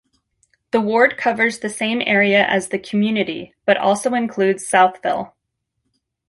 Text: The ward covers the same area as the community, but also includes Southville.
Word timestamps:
The 0.71 0.81
ward 0.81 1.15
covers 1.15 1.59
the 1.59 1.69
same 1.69 2.01
area 2.03 2.43
as 2.43 2.69
the 2.69 2.79
community, 2.79 3.53
but 3.67 3.77
also 3.77 4.15
includes 4.15 4.67
Southville. 4.67 5.33